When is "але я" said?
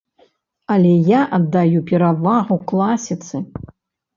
0.75-1.19